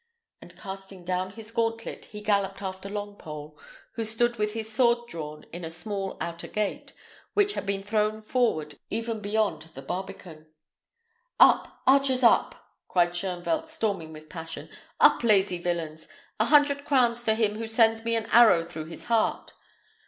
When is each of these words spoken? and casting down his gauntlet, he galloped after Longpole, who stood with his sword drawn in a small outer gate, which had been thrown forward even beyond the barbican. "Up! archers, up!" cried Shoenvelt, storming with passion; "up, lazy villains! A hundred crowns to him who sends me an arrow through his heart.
and 0.41 0.57
casting 0.57 1.05
down 1.05 1.29
his 1.29 1.51
gauntlet, 1.51 2.05
he 2.05 2.21
galloped 2.21 2.59
after 2.59 2.89
Longpole, 2.89 3.55
who 3.93 4.03
stood 4.03 4.37
with 4.37 4.53
his 4.53 4.67
sword 4.73 5.07
drawn 5.07 5.43
in 5.53 5.63
a 5.63 5.69
small 5.69 6.17
outer 6.19 6.47
gate, 6.47 6.91
which 7.35 7.53
had 7.53 7.67
been 7.67 7.83
thrown 7.83 8.19
forward 8.19 8.79
even 8.89 9.19
beyond 9.19 9.61
the 9.75 9.81
barbican. 9.83 10.47
"Up! 11.39 11.83
archers, 11.85 12.23
up!" 12.23 12.55
cried 12.87 13.11
Shoenvelt, 13.11 13.67
storming 13.67 14.11
with 14.11 14.27
passion; 14.27 14.69
"up, 14.99 15.23
lazy 15.23 15.59
villains! 15.59 16.07
A 16.39 16.45
hundred 16.45 16.83
crowns 16.83 17.23
to 17.25 17.35
him 17.35 17.59
who 17.59 17.67
sends 17.67 18.03
me 18.03 18.15
an 18.15 18.25
arrow 18.31 18.63
through 18.65 18.85
his 18.85 19.03
heart. 19.03 19.53